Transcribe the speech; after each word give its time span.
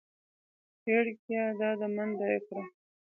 وېړکيه 0.83 1.43
دا 1.59 1.69
ده 1.79 1.87
منډه 1.95 2.25
يې 2.33 2.39
کړه. 2.45 2.63